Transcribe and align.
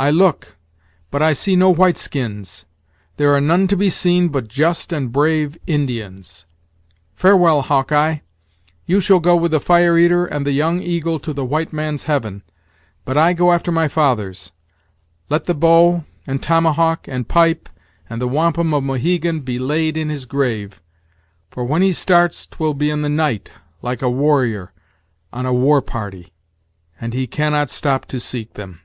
I 0.00 0.10
look 0.12 0.56
but 1.10 1.22
I 1.22 1.32
see 1.32 1.56
no 1.56 1.70
white 1.70 1.96
skins; 1.96 2.66
there 3.16 3.34
are 3.34 3.40
none 3.40 3.66
to 3.66 3.76
be 3.76 3.90
seen 3.90 4.28
but 4.28 4.46
just 4.46 4.92
and 4.92 5.10
brave 5.10 5.58
Indians. 5.66 6.46
Farewell, 7.16 7.62
Hawk 7.62 7.90
eye 7.90 8.22
you 8.86 9.00
shall 9.00 9.18
go 9.18 9.34
with 9.34 9.50
the 9.50 9.58
Fire 9.58 9.98
eater 9.98 10.24
and 10.24 10.46
the 10.46 10.52
Young 10.52 10.80
Eagle 10.80 11.18
to 11.18 11.32
the 11.32 11.44
white 11.44 11.72
man's 11.72 12.04
heaven; 12.04 12.44
but 13.04 13.16
I 13.16 13.32
go 13.32 13.52
after 13.52 13.72
my 13.72 13.88
fathers. 13.88 14.52
Let 15.28 15.46
the 15.46 15.54
bow, 15.54 16.04
and 16.28 16.40
tomahawk, 16.40 17.08
and 17.08 17.26
pipe, 17.26 17.68
and 18.08 18.20
the 18.22 18.28
wampum 18.28 18.72
of 18.74 18.84
Mohegan 18.84 19.42
he 19.44 19.58
laid 19.58 19.96
in 19.96 20.10
his 20.10 20.26
grave; 20.26 20.80
for 21.50 21.64
when 21.64 21.82
he 21.82 21.92
starts 21.92 22.46
'twil 22.46 22.72
be 22.74 22.88
in 22.88 23.02
the 23.02 23.08
night, 23.08 23.50
like 23.82 24.00
a 24.00 24.08
warrior 24.08 24.72
on 25.32 25.44
a 25.44 25.52
war 25.52 25.82
party, 25.82 26.32
and 27.00 27.14
he 27.14 27.26
can 27.26 27.50
not 27.50 27.68
stop 27.68 28.06
to 28.06 28.20
seek 28.20 28.52
them." 28.52 28.82